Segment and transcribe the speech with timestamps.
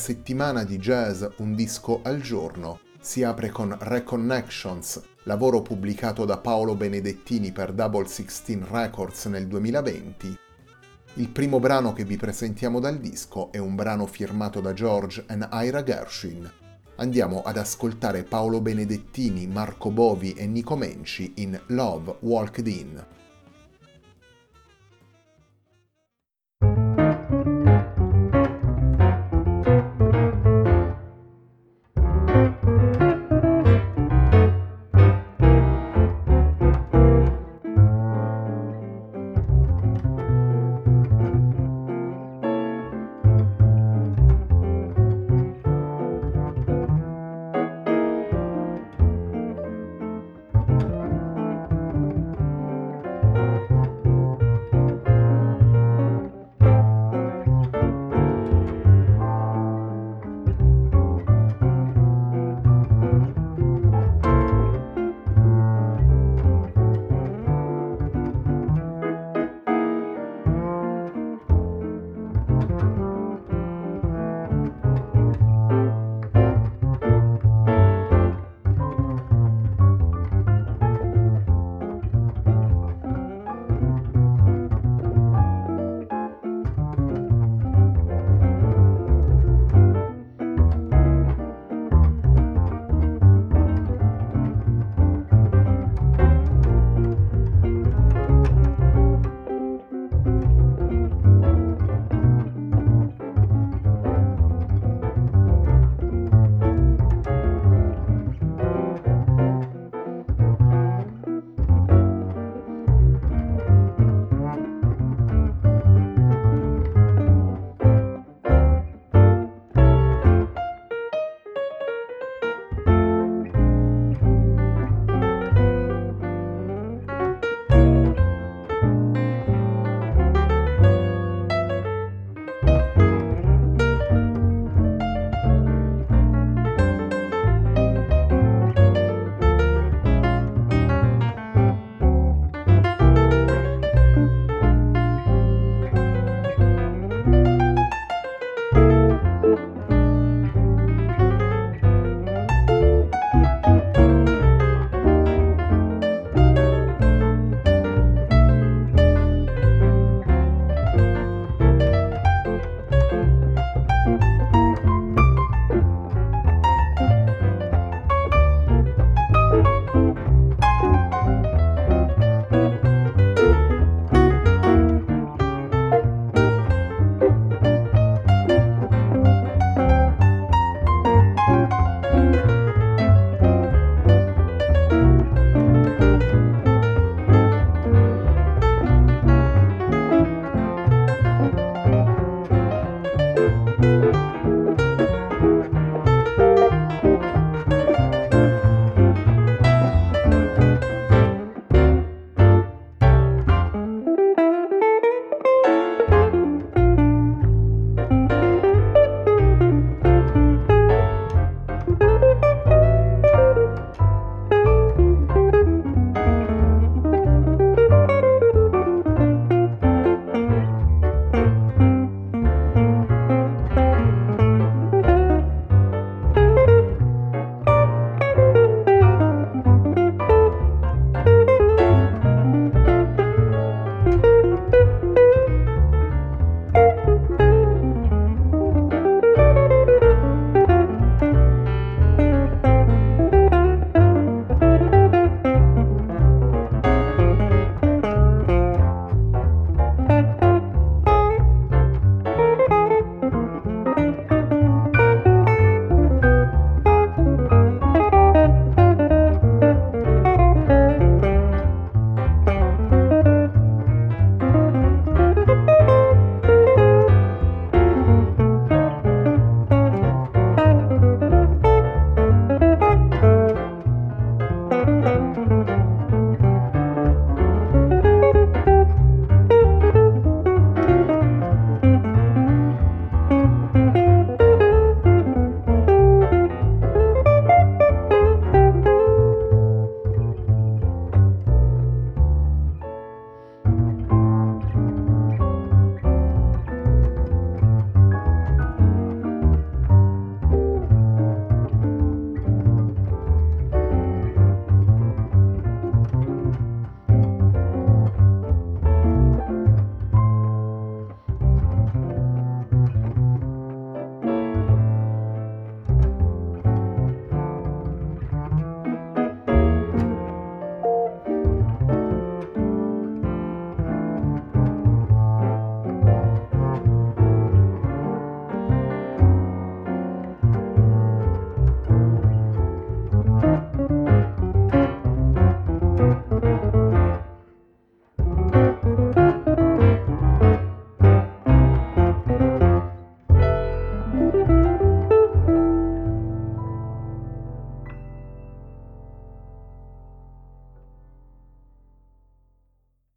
[0.00, 6.74] Settimana di jazz Un disco al giorno si apre con Reconnections, lavoro pubblicato da Paolo
[6.74, 10.38] Benedettini per Double 16 Records nel 2020.
[11.14, 15.64] Il primo brano che vi presentiamo dal disco è un brano firmato da George e
[15.64, 16.50] Ira Gershwin.
[16.96, 23.04] Andiamo ad ascoltare Paolo Benedettini, Marco Bovi e Nico Menci in Love Walked In.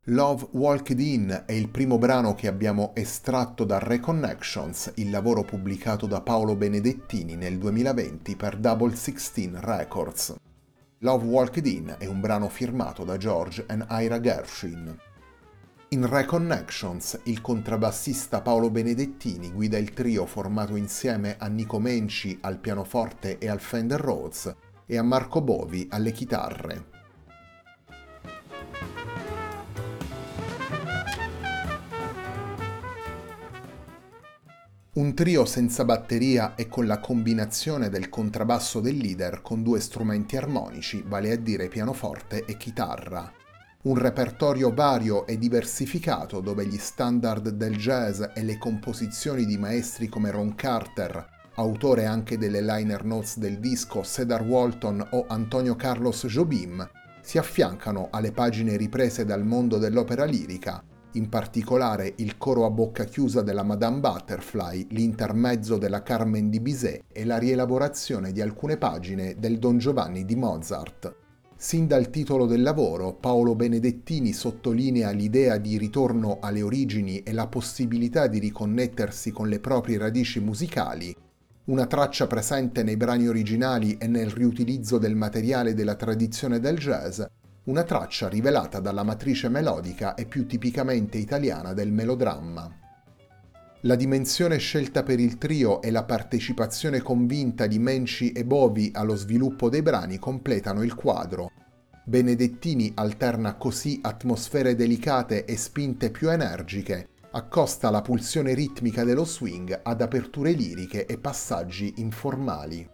[0.07, 6.07] Love Walked In è il primo brano che abbiamo estratto da Reconnections, il lavoro pubblicato
[6.07, 10.35] da Paolo Benedettini nel 2020 per Double Sixteen Records.
[10.97, 14.93] Love Walked In è un brano firmato da George e Ira Gershwin.
[15.87, 22.57] In Reconnections, il contrabbassista Paolo Benedettini guida il trio formato insieme a Nico Menci al
[22.57, 24.53] pianoforte e al Fender Rhodes
[24.85, 26.92] e a Marco Bovi alle chitarre.
[34.95, 40.37] Un trio senza batteria e con la combinazione del contrabbasso del leader con due strumenti
[40.37, 43.31] armonici, vale a dire pianoforte e chitarra.
[43.85, 50.07] Un repertorio vario e diversificato dove gli standard del jazz e le composizioni di maestri
[50.07, 56.27] come Ron Carter, autore anche delle liner notes del disco Cedar Walton o Antonio Carlos
[56.27, 56.87] Jobim,
[57.19, 60.83] si affiancano alle pagine riprese dal mondo dell'opera lirica
[61.13, 67.03] in particolare il coro a bocca chiusa della Madame Butterfly, l'intermezzo della Carmen di Bizet
[67.11, 71.15] e la rielaborazione di alcune pagine del Don Giovanni di Mozart.
[71.55, 77.47] Sin dal titolo del lavoro, Paolo Benedettini sottolinea l'idea di ritorno alle origini e la
[77.47, 81.15] possibilità di riconnettersi con le proprie radici musicali,
[81.65, 87.21] una traccia presente nei brani originali e nel riutilizzo del materiale della tradizione del jazz,
[87.65, 92.79] una traccia rivelata dalla matrice melodica e più tipicamente italiana del melodramma.
[93.85, 99.15] La dimensione scelta per il trio e la partecipazione convinta di Menci e Bovi allo
[99.15, 101.51] sviluppo dei brani completano il quadro.
[102.05, 109.79] Benedettini alterna così atmosfere delicate e spinte più energiche, accosta la pulsione ritmica dello swing
[109.83, 112.92] ad aperture liriche e passaggi informali.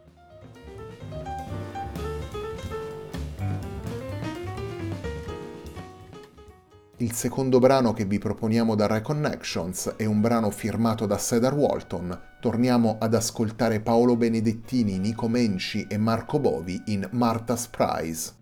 [7.02, 12.20] Il secondo brano che vi proponiamo da Reconnections è un brano firmato da Cedar Walton.
[12.42, 18.39] Torniamo ad ascoltare Paolo Benedettini, Nico Menci e Marco Bovi in Martha's Prize.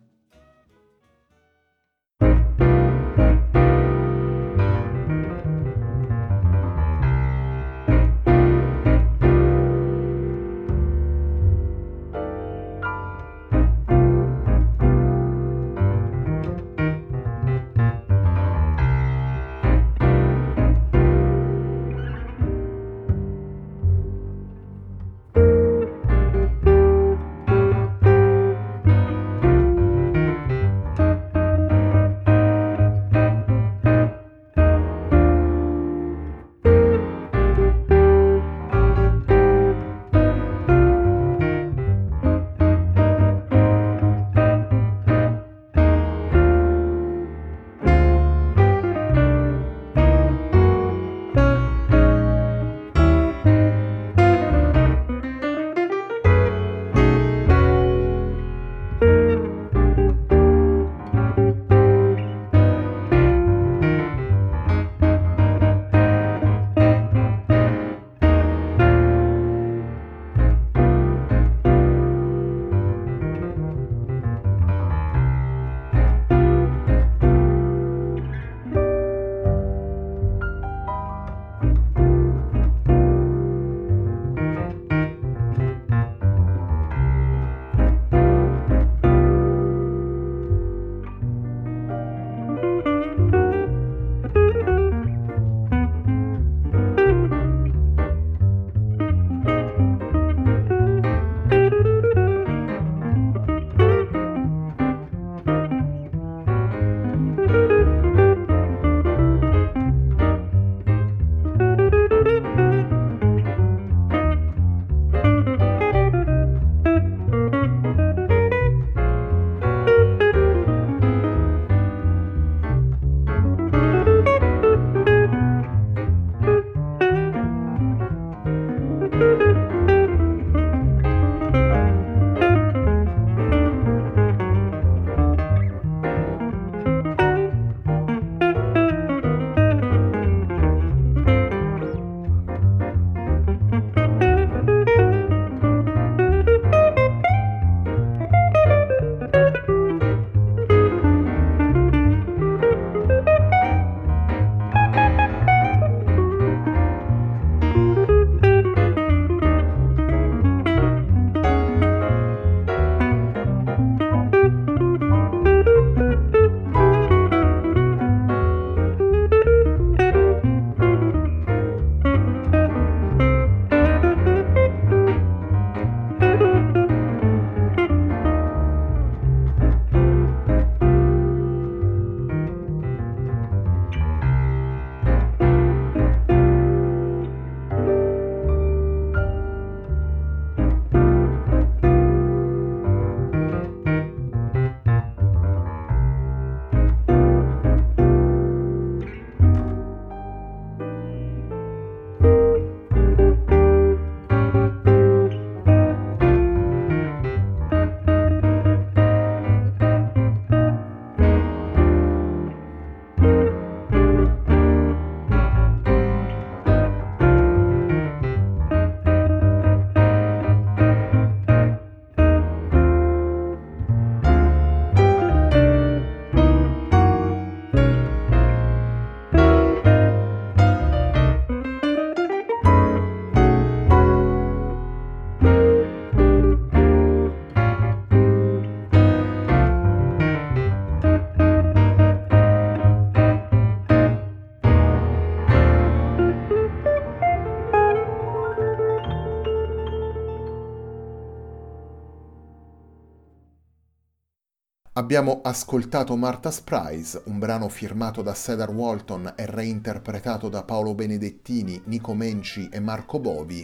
[254.98, 261.80] Abbiamo ascoltato Martha's Prize, un brano firmato da Cedar Walton e reinterpretato da Paolo Benedettini,
[261.86, 263.64] Nico Menci e Marco Bovi.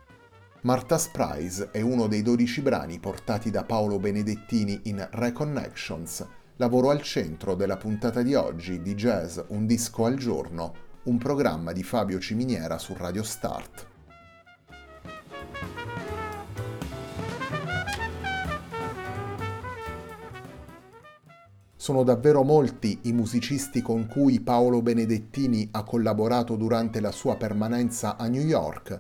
[0.62, 6.24] Martha's Prize è uno dei 12 brani portati da Paolo Benedettini in Reconnections,
[6.58, 10.76] lavoro al centro della puntata di oggi di Jazz Un disco al giorno,
[11.06, 13.93] un programma di Fabio Ciminiera su Radio Start.
[21.84, 28.16] Sono davvero molti i musicisti con cui Paolo Benedettini ha collaborato durante la sua permanenza
[28.16, 28.98] a New York.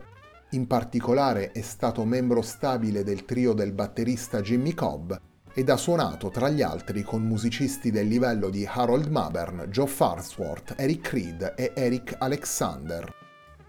[0.50, 5.14] In particolare è stato membro stabile del trio del batterista Jimmy Cobb
[5.54, 10.74] ed ha suonato tra gli altri con musicisti del livello di Harold Mabern, Joe Farnsworth,
[10.76, 13.10] Eric Reed e Eric Alexander.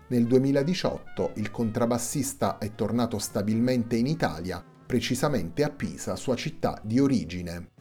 [0.08, 6.98] Nel 2018 il contrabbassista è tornato stabilmente in Italia, precisamente a Pisa, sua città di
[6.98, 7.73] origine.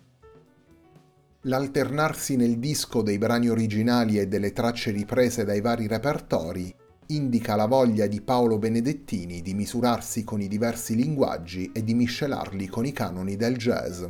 [1.46, 6.74] L'alternarsi nel disco dei brani originali e delle tracce riprese dai vari repertori
[7.08, 12.68] indica la voglia di Paolo Benedettini di misurarsi con i diversi linguaggi e di miscelarli
[12.68, 14.06] con i canoni del jazz.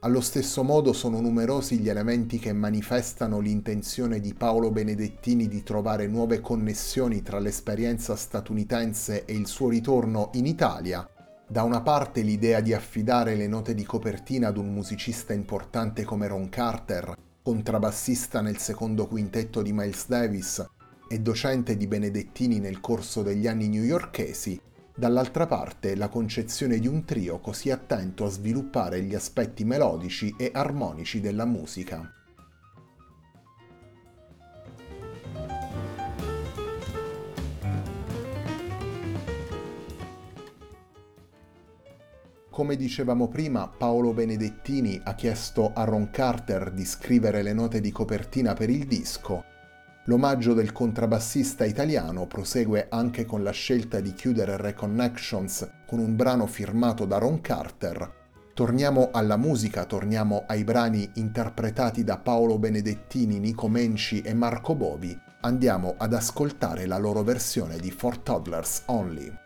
[0.00, 6.08] Allo stesso modo sono numerosi gli elementi che manifestano l'intenzione di Paolo Benedettini di trovare
[6.08, 11.08] nuove connessioni tra l'esperienza statunitense e il suo ritorno in Italia,
[11.52, 16.26] da una parte l'idea di affidare le note di copertina ad un musicista importante come
[16.26, 20.66] Ron Carter, contrabbassista nel secondo quintetto di Miles Davis
[21.06, 24.58] e docente di Benedettini nel corso degli anni newyorkesi,
[24.96, 30.52] dall'altra parte la concezione di un trio così attento a sviluppare gli aspetti melodici e
[30.54, 32.21] armonici della musica.
[42.52, 47.90] Come dicevamo prima, Paolo Benedettini ha chiesto a Ron Carter di scrivere le note di
[47.90, 49.42] copertina per il disco.
[50.04, 56.46] L'omaggio del contrabbassista italiano prosegue anche con la scelta di chiudere Reconnections con un brano
[56.46, 58.12] firmato da Ron Carter.
[58.52, 65.18] Torniamo alla musica, torniamo ai brani interpretati da Paolo Benedettini, Nico Menci e Marco Bovi.
[65.40, 69.41] Andiamo ad ascoltare la loro versione di For Toddlers Only.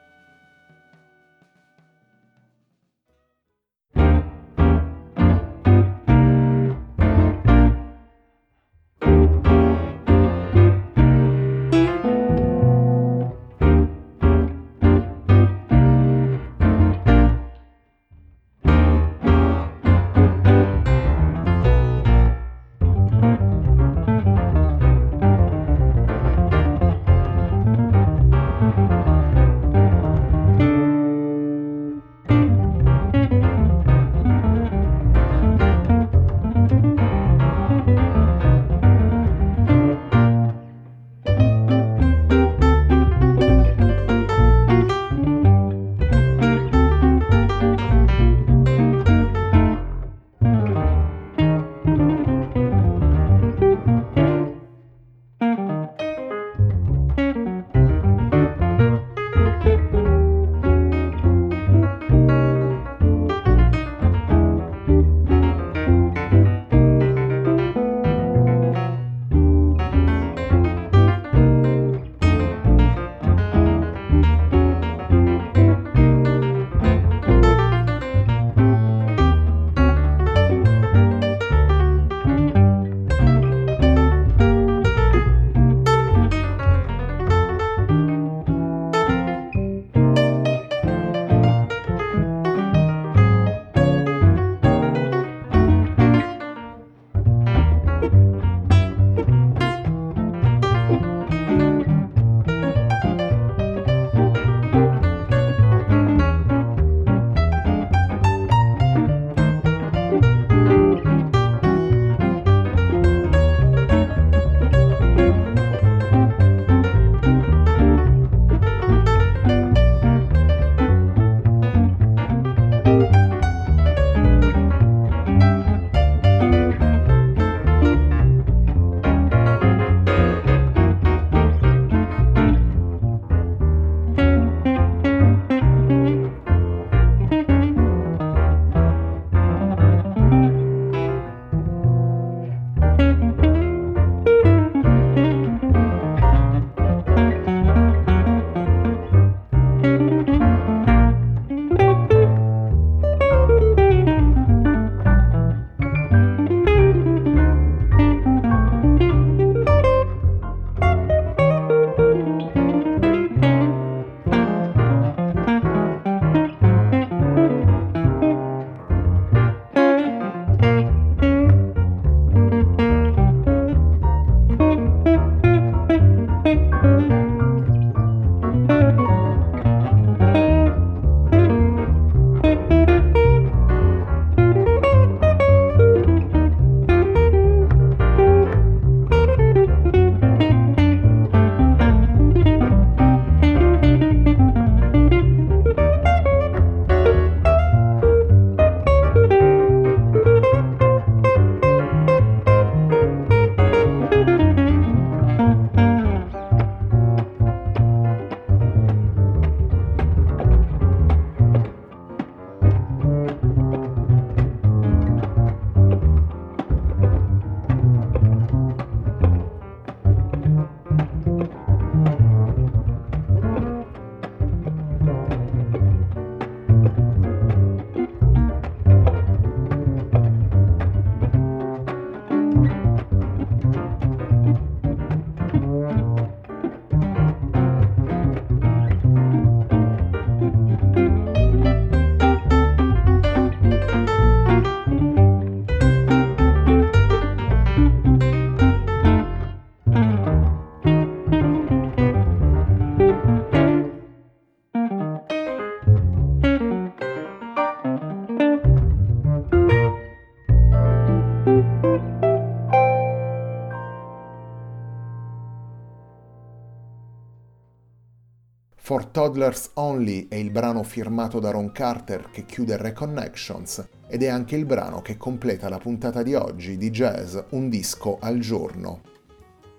[269.16, 274.56] Toddlers Only è il brano firmato da Ron Carter che chiude Reconnections ed è anche
[274.56, 279.00] il brano che completa la puntata di oggi di Jazz Un disco al giorno.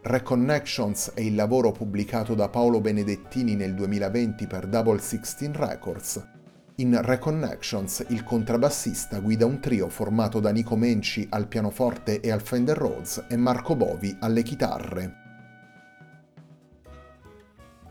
[0.02, 6.20] Reconnections è il lavoro pubblicato da Paolo Benedettini nel 2020 per Double Sixteen Records.
[6.78, 12.42] In Reconnections il contrabbassista guida un trio formato da Nico Menci al pianoforte e al
[12.42, 15.27] Fender Rhodes e Marco Bovi alle chitarre.